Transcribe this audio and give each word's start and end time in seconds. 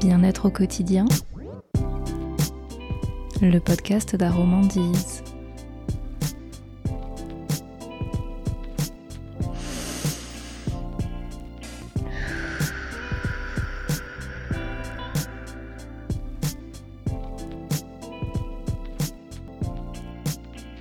Bien-être 0.00 0.46
au 0.46 0.50
quotidien, 0.50 1.06
le 3.42 3.58
podcast 3.58 4.14
d'Aromandise. 4.14 5.24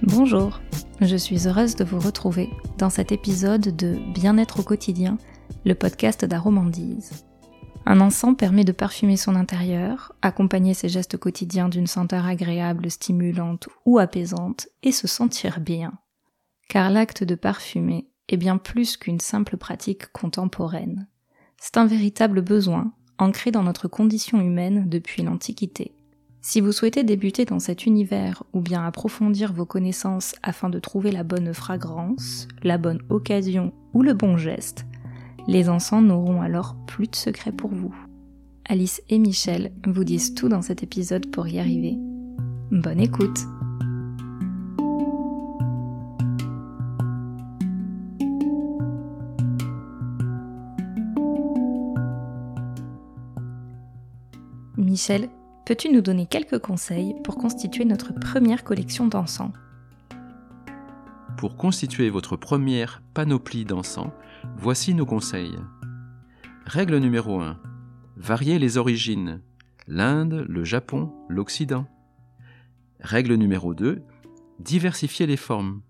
Bonjour, 0.03 0.61
je 1.01 1.15
suis 1.15 1.47
heureuse 1.47 1.75
de 1.75 1.83
vous 1.83 1.99
retrouver 1.99 2.49
dans 2.77 2.91
cet 2.91 3.11
épisode 3.11 3.75
de 3.75 3.97
Bien-être 4.13 4.59
au 4.59 4.63
quotidien, 4.63 5.17
le 5.65 5.73
podcast 5.73 6.23
d'Aromandise. 6.23 7.26
Un 7.89 8.01
encens 8.01 8.35
permet 8.35 8.65
de 8.65 8.73
parfumer 8.73 9.15
son 9.15 9.33
intérieur, 9.37 10.11
accompagner 10.21 10.73
ses 10.73 10.89
gestes 10.89 11.15
quotidiens 11.15 11.69
d'une 11.69 11.87
senteur 11.87 12.25
agréable, 12.25 12.91
stimulante 12.91 13.69
ou 13.85 13.97
apaisante, 13.97 14.67
et 14.83 14.91
se 14.91 15.07
sentir 15.07 15.61
bien. 15.61 15.93
Car 16.67 16.91
l'acte 16.91 17.23
de 17.23 17.33
parfumer 17.33 18.09
est 18.27 18.35
bien 18.35 18.57
plus 18.57 18.97
qu'une 18.97 19.21
simple 19.21 19.55
pratique 19.55 20.11
contemporaine. 20.11 21.07
C'est 21.61 21.77
un 21.77 21.85
véritable 21.85 22.41
besoin, 22.41 22.91
ancré 23.19 23.51
dans 23.51 23.63
notre 23.63 23.87
condition 23.87 24.41
humaine 24.41 24.89
depuis 24.89 25.23
l'Antiquité. 25.23 25.93
Si 26.41 26.59
vous 26.59 26.73
souhaitez 26.73 27.05
débuter 27.05 27.45
dans 27.45 27.59
cet 27.59 27.85
univers 27.85 28.43
ou 28.51 28.59
bien 28.59 28.85
approfondir 28.85 29.53
vos 29.53 29.65
connaissances 29.65 30.35
afin 30.43 30.69
de 30.69 30.79
trouver 30.79 31.13
la 31.13 31.23
bonne 31.23 31.53
fragrance, 31.53 32.49
la 32.63 32.77
bonne 32.77 33.01
occasion 33.07 33.71
ou 33.93 34.03
le 34.03 34.13
bon 34.13 34.35
geste, 34.35 34.85
les 35.47 35.69
encens 35.69 36.03
n'auront 36.03 36.41
alors 36.41 36.75
plus 36.85 37.07
de 37.07 37.15
secrets 37.15 37.51
pour 37.51 37.69
vous. 37.69 37.95
Alice 38.67 39.01
et 39.09 39.17
Michel 39.17 39.71
vous 39.85 40.03
disent 40.03 40.33
tout 40.33 40.49
dans 40.49 40.61
cet 40.61 40.83
épisode 40.83 41.31
pour 41.31 41.47
y 41.47 41.59
arriver. 41.59 41.97
Bonne 42.69 42.99
écoute 42.99 43.39
Michel, 54.75 55.29
peux-tu 55.65 55.89
nous 55.89 56.01
donner 56.01 56.25
quelques 56.25 56.59
conseils 56.59 57.15
pour 57.23 57.37
constituer 57.37 57.85
notre 57.85 58.13
première 58.13 58.63
collection 58.63 59.07
d'encens? 59.07 59.51
Pour 61.37 61.55
constituer 61.55 62.09
votre 62.09 62.35
première 62.35 63.01
panoplie 63.13 63.63
d'encens, 63.63 64.11
Voici 64.55 64.93
nos 64.93 65.05
conseils. 65.05 65.55
Règle 66.65 66.97
numéro 66.97 67.39
1. 67.39 67.59
Varier 68.15 68.57
les 68.59 68.77
origines. 68.77 69.41
L'Inde, 69.87 70.45
le 70.47 70.63
Japon, 70.63 71.13
l'Occident. 71.29 71.87
Règle 72.99 73.35
numéro 73.35 73.73
2. 73.73 74.01
Diversifier 74.59 75.27
les 75.27 75.37
formes. 75.37 75.81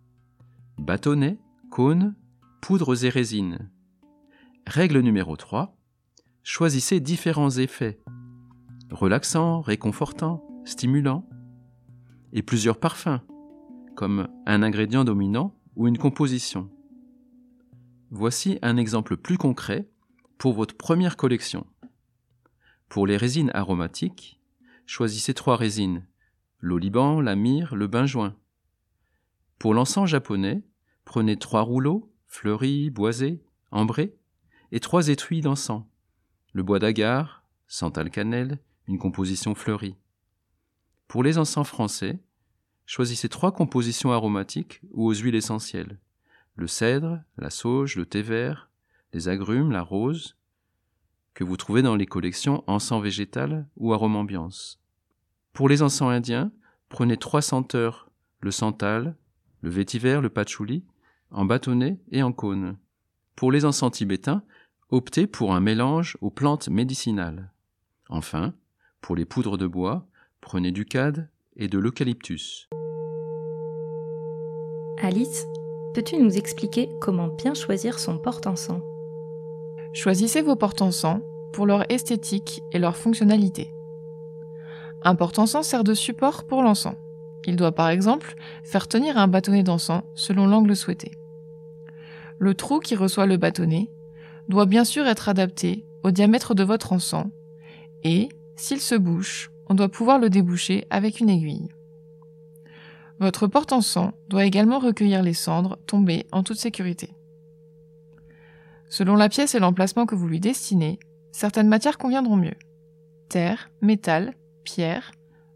Bâtonnets, 0.78 1.40
cônes, 1.72 2.16
poudres 2.62 3.06
et 3.06 3.10
résines. 3.10 3.70
Règle 4.66 5.00
numéro 5.00 5.38
3. 5.38 5.78
Choisissez 6.44 7.00
différents 7.00 7.52
effets. 7.52 8.00
Relaxants, 8.92 9.62
réconfortants, 9.62 10.44
stimulants. 10.66 11.28
Et 12.34 12.42
plusieurs 12.42 12.80
parfums, 12.80 13.22
comme 13.98 14.30
un 14.46 14.64
ingrédient 14.64 15.04
dominant 15.04 15.60
ou 15.76 15.88
une 15.88 15.98
composition. 15.98 16.70
Voici 18.12 18.60
un 18.62 18.78
exemple 18.78 19.18
plus 19.18 19.38
concret 19.38 19.90
pour 20.38 20.54
votre 20.54 20.78
première 20.78 21.18
collection. 21.18 21.68
Pour 22.88 23.08
les 23.08 23.18
résines 23.18 23.52
aromatiques, 23.54 24.40
choisissez 24.86 25.34
trois 25.34 25.58
résines 25.58 26.06
l'oliban, 26.60 27.20
la 27.22 27.36
myrrhe, 27.36 27.76
le 27.76 27.88
benjoin. 27.88 28.36
Pour 29.60 29.74
l'encens 29.74 30.10
japonais, 30.10 30.64
prenez 31.04 31.36
trois 31.36 31.62
rouleaux, 31.62 32.12
fleuris, 32.28 32.90
boisés, 32.90 33.44
ambrés, 33.72 34.16
et 34.72 34.80
trois 34.80 35.10
étuis 35.10 35.42
d'encens 35.42 35.84
le 36.54 36.64
bois 36.64 36.80
d'agar, 36.80 37.44
santal 37.68 38.10
cannelle, 38.10 38.58
une 38.88 38.98
composition 38.98 39.54
fleurie. 39.54 39.96
Pour 41.08 41.22
les 41.22 41.38
encens 41.38 41.68
français, 41.68 42.20
choisissez 42.88 43.30
trois 43.30 43.52
compositions 43.52 44.12
aromatiques 44.12 44.82
ou 44.92 45.06
aux 45.08 45.14
huiles 45.14 45.36
essentielles 45.36 46.00
le 46.58 46.68
cèdre, 46.68 47.20
la 47.38 47.52
sauge, 47.52 47.96
le 47.96 48.06
thé 48.06 48.22
vert, 48.22 48.70
les 49.14 49.30
agrumes, 49.30 49.72
la 49.72 49.84
rose, 49.84 50.36
que 51.36 51.44
vous 51.44 51.56
trouvez 51.56 51.84
dans 51.84 51.96
les 51.96 52.08
collections 52.08 52.64
encens 52.66 53.02
végétal 53.02 53.68
ou 53.78 53.94
arôme 53.94 54.16
ambiance. 54.16 54.82
Pour 55.54 55.70
les 55.70 55.84
encens 55.84 56.10
indiens, 56.10 56.52
prenez 56.90 57.16
trois 57.16 57.44
senteurs, 57.44 58.10
le 58.42 58.50
santal, 58.50 59.16
le 59.62 59.70
vétiver, 59.70 60.20
le 60.20 60.30
patchouli, 60.30 60.84
en 61.30 61.46
bâtonnet 61.46 62.00
et 62.12 62.24
en 62.24 62.32
cône. 62.32 62.78
Pour 63.36 63.52
les 63.52 63.66
encens 63.66 63.92
tibétains, 63.92 64.42
optez 64.90 65.28
pour 65.28 65.54
un 65.54 65.60
mélange 65.60 66.18
aux 66.22 66.32
plantes 66.32 66.70
médicinales. 66.70 67.52
Enfin, 68.10 68.56
pour 69.00 69.16
les 69.16 69.26
poudres 69.26 69.60
de 69.60 69.68
bois, 69.68 70.08
prenez 70.42 70.72
du 70.72 70.86
cad 70.86 71.30
et 71.58 71.68
de 71.68 71.80
l'eucalyptus. 71.80 72.70
Alice, 75.02 75.46
Peux-tu 75.98 76.18
nous 76.18 76.38
expliquer 76.38 76.92
comment 77.02 77.28
bien 77.28 77.56
choisir 77.56 77.98
son 77.98 78.20
porte-encens? 78.20 78.84
Choisissez 79.94 80.44
vos 80.44 80.56
porte-encens 80.56 81.22
pour 81.54 81.66
leur 81.66 81.92
esthétique 81.92 82.62
et 82.72 82.78
leur 82.78 82.96
fonctionnalité. 82.96 83.74
Un 85.02 85.16
porte-encens 85.16 85.66
sert 85.66 85.84
de 85.84 85.96
support 85.96 86.44
pour 86.44 86.62
l'encens. 86.62 86.94
Il 87.48 87.56
doit 87.56 87.72
par 87.72 87.90
exemple 87.90 88.36
faire 88.64 88.88
tenir 88.88 89.18
un 89.18 89.28
bâtonnet 89.28 89.64
d'encens 89.64 90.04
selon 90.14 90.46
l'angle 90.46 90.76
souhaité. 90.76 91.18
Le 92.38 92.54
trou 92.54 92.80
qui 92.80 92.96
reçoit 92.96 93.26
le 93.26 93.38
bâtonnet 93.38 93.90
doit 94.50 94.68
bien 94.68 94.84
sûr 94.84 95.08
être 95.08 95.30
adapté 95.30 95.84
au 96.04 96.12
diamètre 96.12 96.54
de 96.54 96.64
votre 96.64 96.94
encens 96.94 97.26
et, 98.04 98.30
s'il 98.56 98.82
se 98.82 98.94
bouche, 98.94 99.50
on 99.70 99.76
doit 99.76 99.90
pouvoir 99.90 100.20
le 100.20 100.30
déboucher 100.30 100.88
avec 100.90 101.20
une 101.20 101.30
aiguille. 101.30 101.70
Votre 103.20 103.48
porte-encens 103.48 104.14
doit 104.30 104.46
également 104.46 104.80
recueillir 104.80 105.24
les 105.24 105.34
cendres 105.34 105.78
tombées 105.88 106.28
en 106.32 106.44
toute 106.44 106.60
sécurité. 106.60 107.16
Selon 108.90 109.16
la 109.16 109.28
pièce 109.28 109.56
et 109.56 109.60
l'emplacement 109.60 110.06
que 110.06 110.16
vous 110.16 110.28
lui 110.28 110.40
destinez, 110.40 111.00
certaines 111.32 111.68
matières 111.68 111.98
conviendront 111.98 112.38
mieux. 112.38 112.56
Terre, 113.30 113.70
métal, 113.82 114.34
pierre, 114.64 115.12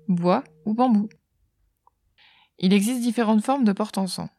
bois 0.08 0.44
ou 0.66 0.74
bambou. 0.74 1.08
Il 2.58 2.74
existe 2.74 3.02
différentes 3.02 3.44
formes 3.44 3.64
de 3.64 3.72
porte-encens. 3.72 4.30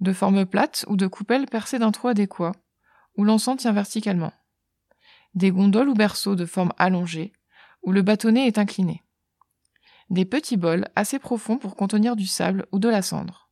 De 0.00 0.12
forme 0.12 0.46
plate 0.46 0.84
ou 0.88 0.96
de 0.96 1.06
coupelle 1.06 1.46
percée 1.46 1.78
d'un 1.78 1.92
trou 1.92 2.08
adéquat, 2.08 2.52
où 3.16 3.24
l'encens 3.24 3.58
tient 3.58 3.72
verticalement. 3.72 4.32
Des 5.34 5.50
gondoles 5.50 5.88
ou 5.88 5.94
berceaux 5.94 6.34
de 6.36 6.46
forme 6.46 6.72
allongée, 6.78 7.32
où 7.84 7.92
le 7.92 8.02
bâtonnet 8.02 8.46
est 8.46 8.58
incliné 8.58 9.04
des 10.10 10.24
petits 10.24 10.56
bols 10.56 10.88
assez 10.96 11.18
profonds 11.18 11.58
pour 11.58 11.76
contenir 11.76 12.16
du 12.16 12.26
sable 12.26 12.66
ou 12.72 12.78
de 12.78 12.88
la 12.88 13.02
cendre. 13.02 13.48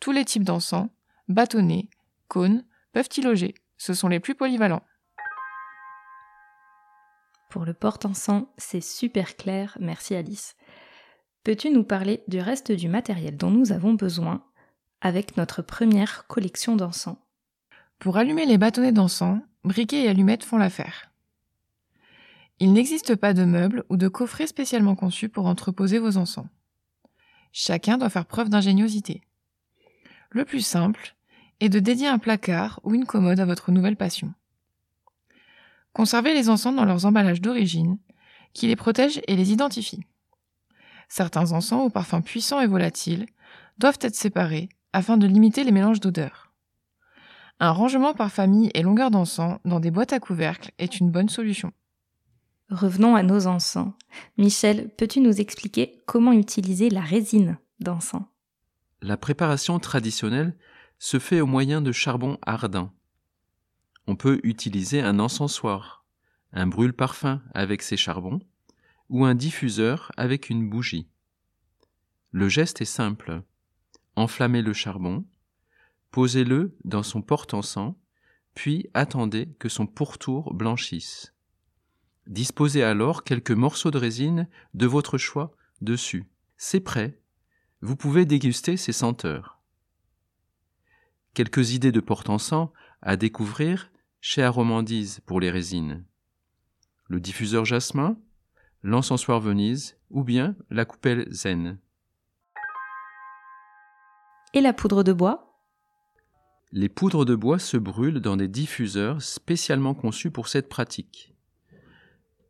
Tous 0.00 0.12
les 0.12 0.24
types 0.24 0.44
d'encens, 0.44 0.88
bâtonnets, 1.28 1.88
cônes, 2.28 2.64
peuvent 2.92 3.08
y 3.16 3.20
loger. 3.20 3.54
Ce 3.76 3.94
sont 3.94 4.08
les 4.08 4.20
plus 4.20 4.34
polyvalents. 4.34 4.82
Pour 7.50 7.64
le 7.64 7.74
porte-encens, 7.74 8.46
c'est 8.58 8.82
super 8.82 9.36
clair, 9.36 9.76
merci 9.80 10.14
Alice. 10.14 10.56
Peux-tu 11.44 11.70
nous 11.70 11.84
parler 11.84 12.22
du 12.28 12.40
reste 12.40 12.72
du 12.72 12.88
matériel 12.88 13.36
dont 13.36 13.50
nous 13.50 13.72
avons 13.72 13.94
besoin 13.94 14.44
avec 15.00 15.36
notre 15.36 15.62
première 15.62 16.26
collection 16.26 16.76
d'encens? 16.76 17.16
Pour 17.98 18.18
allumer 18.18 18.44
les 18.44 18.58
bâtonnets 18.58 18.92
d'encens, 18.92 19.40
briquets 19.64 20.04
et 20.04 20.08
allumettes 20.08 20.44
font 20.44 20.58
l'affaire. 20.58 21.07
Il 22.60 22.72
n'existe 22.72 23.14
pas 23.14 23.34
de 23.34 23.44
meubles 23.44 23.84
ou 23.88 23.96
de 23.96 24.08
coffrets 24.08 24.48
spécialement 24.48 24.96
conçus 24.96 25.28
pour 25.28 25.46
entreposer 25.46 25.98
vos 25.98 26.16
encens. 26.16 26.46
Chacun 27.52 27.98
doit 27.98 28.10
faire 28.10 28.26
preuve 28.26 28.48
d'ingéniosité. 28.48 29.22
Le 30.30 30.44
plus 30.44 30.60
simple 30.60 31.14
est 31.60 31.68
de 31.68 31.78
dédier 31.78 32.08
un 32.08 32.18
placard 32.18 32.80
ou 32.82 32.94
une 32.94 33.06
commode 33.06 33.40
à 33.40 33.44
votre 33.44 33.70
nouvelle 33.70 33.96
passion. 33.96 34.32
Conservez 35.92 36.34
les 36.34 36.48
encens 36.48 36.74
dans 36.74 36.84
leurs 36.84 37.06
emballages 37.06 37.40
d'origine, 37.40 37.98
qui 38.52 38.66
les 38.66 38.76
protègent 38.76 39.20
et 39.26 39.36
les 39.36 39.52
identifient. 39.52 40.04
Certains 41.08 41.52
encens 41.52 41.86
aux 41.86 41.90
parfums 41.90 42.22
puissants 42.22 42.60
et 42.60 42.66
volatiles 42.66 43.26
doivent 43.78 43.98
être 44.00 44.14
séparés 44.14 44.68
afin 44.92 45.16
de 45.16 45.26
limiter 45.26 45.64
les 45.64 45.72
mélanges 45.72 46.00
d'odeurs. 46.00 46.52
Un 47.60 47.70
rangement 47.70 48.14
par 48.14 48.30
famille 48.30 48.70
et 48.74 48.82
longueur 48.82 49.10
d'encens 49.10 49.58
dans 49.64 49.80
des 49.80 49.90
boîtes 49.90 50.12
à 50.12 50.20
couvercles 50.20 50.72
est 50.78 51.00
une 51.00 51.10
bonne 51.10 51.28
solution. 51.28 51.72
Revenons 52.70 53.16
à 53.16 53.22
nos 53.22 53.46
encens. 53.46 53.92
Michel, 54.36 54.90
peux-tu 54.96 55.20
nous 55.20 55.40
expliquer 55.40 56.02
comment 56.06 56.32
utiliser 56.32 56.90
la 56.90 57.00
résine 57.00 57.58
d'encens? 57.80 58.24
La 59.00 59.16
préparation 59.16 59.78
traditionnelle 59.78 60.54
se 60.98 61.18
fait 61.18 61.40
au 61.40 61.46
moyen 61.46 61.80
de 61.80 61.92
charbon 61.92 62.36
ardent. 62.42 62.92
On 64.06 64.16
peut 64.16 64.40
utiliser 64.42 65.00
un 65.00 65.18
encensoir, 65.18 66.04
un 66.52 66.66
brûle-parfum 66.66 67.42
avec 67.54 67.82
ses 67.82 67.96
charbons 67.96 68.40
ou 69.08 69.24
un 69.24 69.34
diffuseur 69.34 70.12
avec 70.16 70.50
une 70.50 70.68
bougie. 70.68 71.08
Le 72.32 72.48
geste 72.48 72.82
est 72.82 72.86
simple. 72.86 73.42
Enflammez 74.14 74.60
le 74.60 74.74
charbon, 74.74 75.24
posez-le 76.10 76.76
dans 76.84 77.02
son 77.02 77.22
porte-encens, 77.22 77.94
puis 78.54 78.90
attendez 78.92 79.54
que 79.58 79.68
son 79.68 79.86
pourtour 79.86 80.52
blanchisse. 80.52 81.32
Disposez 82.28 82.82
alors 82.82 83.24
quelques 83.24 83.52
morceaux 83.52 83.90
de 83.90 83.96
résine 83.96 84.48
de 84.74 84.86
votre 84.86 85.16
choix 85.16 85.56
dessus. 85.80 86.26
C'est 86.58 86.80
prêt. 86.80 87.18
Vous 87.80 87.96
pouvez 87.96 88.26
déguster 88.26 88.76
ses 88.76 88.92
senteurs. 88.92 89.62
Quelques 91.32 91.72
idées 91.72 91.90
de 91.90 92.00
porte-encens 92.00 92.68
à 93.00 93.16
découvrir 93.16 93.90
chez 94.20 94.42
Aromandise 94.42 95.20
pour 95.24 95.40
les 95.40 95.50
résines. 95.50 96.04
Le 97.06 97.18
diffuseur 97.18 97.64
jasmin, 97.64 98.18
l'encensoir 98.82 99.40
Venise 99.40 99.96
ou 100.10 100.22
bien 100.22 100.54
la 100.68 100.84
coupelle 100.84 101.26
zen. 101.30 101.78
Et 104.52 104.60
la 104.60 104.74
poudre 104.74 105.02
de 105.02 105.14
bois? 105.14 105.62
Les 106.72 106.90
poudres 106.90 107.24
de 107.24 107.34
bois 107.34 107.58
se 107.58 107.78
brûlent 107.78 108.20
dans 108.20 108.36
des 108.36 108.48
diffuseurs 108.48 109.22
spécialement 109.22 109.94
conçus 109.94 110.30
pour 110.30 110.48
cette 110.48 110.68
pratique. 110.68 111.34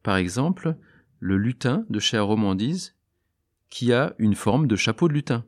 Par 0.03 0.17
exemple, 0.17 0.77
le 1.21 1.37
lutin 1.37 1.85
de 1.89 1.99
chez 1.99 2.17
Aromandise 2.17 2.95
qui 3.71 3.93
a 3.93 4.15
une 4.19 4.35
forme 4.35 4.67
de 4.67 4.77
chapeau 4.77 5.09
de 5.09 5.12
lutin. 5.12 5.45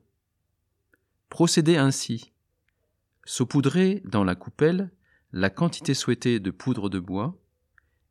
Procédez 1.28 1.76
ainsi. 1.76 2.32
Saupoudrez 3.24 4.02
dans 4.04 4.24
la 4.24 4.34
coupelle 4.34 4.90
la 5.32 5.50
quantité 5.50 5.94
souhaitée 5.94 6.40
de 6.40 6.50
poudre 6.50 6.88
de 6.88 6.98
bois 6.98 7.38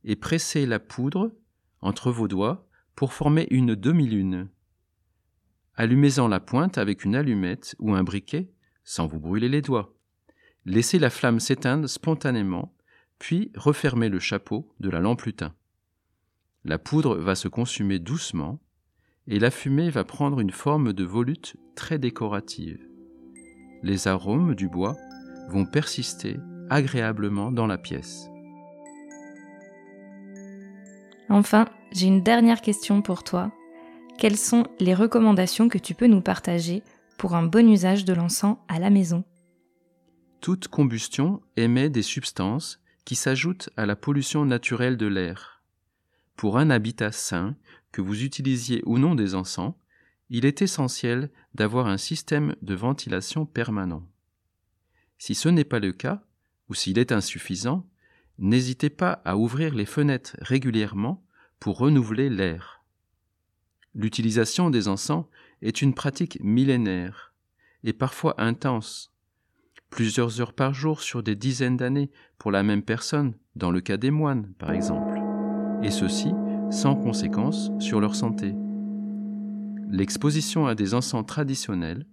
et 0.03 0.15
pressez 0.15 0.65
la 0.65 0.79
poudre 0.79 1.31
entre 1.81 2.11
vos 2.11 2.27
doigts 2.27 2.67
pour 2.95 3.13
former 3.13 3.47
une 3.51 3.75
demi-lune. 3.75 4.49
Allumez-en 5.75 6.27
la 6.27 6.39
pointe 6.39 6.77
avec 6.77 7.05
une 7.05 7.15
allumette 7.15 7.75
ou 7.79 7.93
un 7.93 8.03
briquet 8.03 8.51
sans 8.83 9.07
vous 9.07 9.19
brûler 9.19 9.49
les 9.49 9.61
doigts. 9.61 9.95
Laissez 10.65 10.99
la 10.99 11.09
flamme 11.09 11.39
s'éteindre 11.39 11.87
spontanément, 11.87 12.75
puis 13.17 13.51
refermez 13.55 14.09
le 14.09 14.19
chapeau 14.19 14.73
de 14.79 14.89
la 14.89 14.99
lampe 14.99 15.21
lutin. 15.23 15.53
La 16.69 16.77
poudre 16.77 17.15
va 17.15 17.33
se 17.33 17.47
consumer 17.47 17.97
doucement 17.97 18.59
et 19.25 19.39
la 19.39 19.49
fumée 19.49 19.89
va 19.89 20.03
prendre 20.03 20.39
une 20.39 20.51
forme 20.51 20.93
de 20.93 21.03
volute 21.03 21.55
très 21.73 21.97
décorative. 21.97 22.77
Les 23.81 24.07
arômes 24.07 24.53
du 24.53 24.67
bois 24.67 24.95
vont 25.47 25.65
persister 25.65 26.37
agréablement 26.69 27.51
dans 27.51 27.65
la 27.65 27.79
pièce. 27.79 28.27
Enfin, 31.27 31.65
j'ai 31.91 32.05
une 32.05 32.21
dernière 32.21 32.61
question 32.61 33.01
pour 33.01 33.23
toi. 33.23 33.51
Quelles 34.19 34.37
sont 34.37 34.67
les 34.79 34.93
recommandations 34.93 35.69
que 35.69 35.79
tu 35.79 35.95
peux 35.95 36.05
nous 36.05 36.21
partager 36.21 36.83
pour 37.17 37.33
un 37.33 37.47
bon 37.47 37.67
usage 37.67 38.05
de 38.05 38.13
l'encens 38.13 38.57
à 38.67 38.77
la 38.77 38.91
maison? 38.91 39.23
Toute 40.39 40.67
combustion 40.67 41.41
émet 41.57 41.89
des 41.89 42.03
substances 42.03 42.79
qui 43.05 43.15
s'ajoutent 43.15 43.71
à 43.75 43.87
la 43.87 43.95
pollution 43.95 44.45
naturelle 44.45 44.97
de 44.97 45.07
l'air. 45.07 45.58
Pour 46.39 46.57
un 46.57 46.69
habitat 46.69 47.11
sain, 47.11 47.57
que 47.91 47.99
vous 47.99 48.23
utilisiez 48.23 48.81
ou 48.85 48.97
non 48.97 49.13
des 49.13 49.35
encens, 49.35 49.73
il 50.29 50.45
est 50.45 50.61
essentiel 50.61 51.31
d'avoir 51.53 51.87
un 51.87 51.97
système 51.97 52.55
de 52.61 52.75
ventilation 52.75 53.45
permanent. 53.45 54.07
Si 55.17 55.35
ce 55.35 55.49
n'est 55.49 55.65
pas 55.65 55.79
le 55.79 55.91
cas, 55.91 56.23
ou 56.69 56.75
s'il 56.75 56.97
est 56.97 57.11
insuffisant, 57.11 57.85
n'hésitez 58.37 58.89
pas 58.89 59.21
à 59.25 59.35
ouvrir 59.35 59.75
les 59.75 59.85
fenêtres 59.85 60.37
régulièrement 60.39 61.25
pour 61.59 61.77
renouveler 61.77 62.29
l'air. 62.29 62.85
L'utilisation 63.93 64.69
des 64.69 64.87
encens 64.87 65.25
est 65.61 65.81
une 65.81 65.93
pratique 65.93 66.39
millénaire 66.39 67.33
et 67.83 67.91
parfois 67.91 68.41
intense. 68.41 69.13
Plusieurs 69.89 70.39
heures 70.39 70.53
par 70.53 70.73
jour 70.73 71.01
sur 71.01 71.21
des 71.21 71.35
dizaines 71.35 71.75
d'années 71.75 72.11
pour 72.37 72.51
la 72.51 72.63
même 72.63 72.83
personne, 72.83 73.35
dans 73.57 73.71
le 73.71 73.81
cas 73.81 73.97
des 73.97 74.11
moines 74.11 74.53
par 74.53 74.71
exemple, 74.71 75.08
et 75.83 75.91
ceci 75.91 76.31
sans 76.71 76.95
conséquence 76.95 77.71
sur 77.79 77.99
leur 77.99 78.15
santé. 78.15 78.53
L'exposition 79.89 80.67
à 80.67 80.75
des 80.75 80.93
encens 80.93 81.25
traditionnels, 81.25 82.05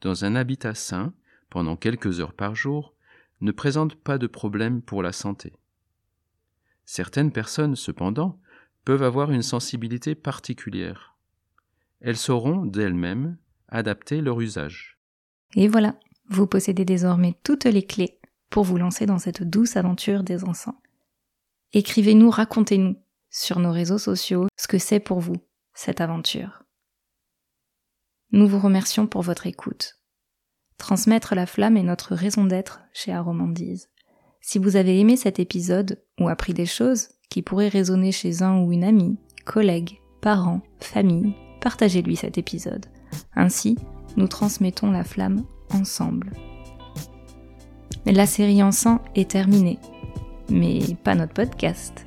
dans 0.00 0.24
un 0.24 0.36
habitat 0.36 0.74
sain, 0.74 1.12
pendant 1.50 1.76
quelques 1.76 2.20
heures 2.20 2.34
par 2.34 2.54
jour, 2.54 2.94
ne 3.40 3.50
présente 3.50 3.96
pas 3.96 4.18
de 4.18 4.26
problème 4.26 4.80
pour 4.80 5.02
la 5.02 5.12
santé. 5.12 5.52
Certaines 6.84 7.32
personnes, 7.32 7.74
cependant, 7.74 8.38
peuvent 8.84 9.02
avoir 9.02 9.32
une 9.32 9.42
sensibilité 9.42 10.14
particulière. 10.14 11.16
Elles 12.00 12.16
sauront 12.16 12.64
d'elles-mêmes 12.64 13.36
adapter 13.68 14.20
leur 14.20 14.40
usage. 14.40 14.98
Et 15.56 15.66
voilà, 15.66 15.98
vous 16.28 16.46
possédez 16.46 16.84
désormais 16.84 17.34
toutes 17.42 17.64
les 17.64 17.82
clés 17.82 18.20
pour 18.50 18.62
vous 18.62 18.78
lancer 18.78 19.06
dans 19.06 19.18
cette 19.18 19.42
douce 19.42 19.76
aventure 19.76 20.22
des 20.22 20.44
encens. 20.44 20.76
Écrivez-nous, 21.72 22.30
racontez-nous 22.30 22.96
sur 23.36 23.58
nos 23.58 23.70
réseaux 23.70 23.98
sociaux 23.98 24.46
ce 24.56 24.66
que 24.66 24.78
c'est 24.78 25.00
pour 25.00 25.20
vous, 25.20 25.36
cette 25.74 26.00
aventure. 26.00 26.62
Nous 28.32 28.48
vous 28.48 28.58
remercions 28.58 29.06
pour 29.06 29.20
votre 29.20 29.46
écoute. 29.46 30.00
Transmettre 30.78 31.34
la 31.34 31.44
flamme 31.44 31.76
est 31.76 31.82
notre 31.82 32.14
raison 32.14 32.44
d'être 32.44 32.80
chez 32.94 33.12
Aromandise. 33.12 33.90
Si 34.40 34.58
vous 34.58 34.76
avez 34.76 34.98
aimé 34.98 35.16
cet 35.16 35.38
épisode 35.38 36.02
ou 36.18 36.28
appris 36.28 36.54
des 36.54 36.66
choses 36.66 37.08
qui 37.28 37.42
pourraient 37.42 37.68
résonner 37.68 38.10
chez 38.10 38.42
un 38.42 38.60
ou 38.60 38.72
une 38.72 38.84
amie, 38.84 39.18
collègue, 39.44 40.00
parent, 40.22 40.62
famille, 40.80 41.34
partagez-lui 41.60 42.16
cet 42.16 42.38
épisode. 42.38 42.86
Ainsi, 43.34 43.76
nous 44.16 44.28
transmettons 44.28 44.90
la 44.90 45.04
flamme 45.04 45.44
ensemble. 45.70 46.32
La 48.06 48.26
série 48.26 48.62
Encens 48.62 49.00
est 49.14 49.30
terminée, 49.30 49.78
mais 50.48 50.80
pas 51.04 51.14
notre 51.14 51.34
podcast 51.34 52.04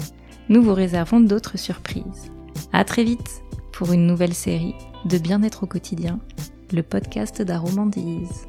nous 0.50 0.64
vous 0.64 0.74
réservons 0.74 1.20
d'autres 1.20 1.58
surprises. 1.58 2.32
À 2.74 2.84
très 2.84 3.04
vite 3.04 3.44
pour 3.72 3.94
une 3.94 4.08
nouvelle 4.08 4.34
série 4.34 4.76
de 5.06 5.18
Bien-être 5.18 5.64
au 5.64 5.68
quotidien, 5.68 6.20
le 6.74 6.82
podcast 6.84 7.42
d'Aromandise. 7.42 8.49